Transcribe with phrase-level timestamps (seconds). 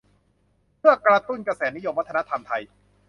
[0.79, 2.61] เพื่อกระตุ้นกระแสนิยมวัฒนธรรมไทย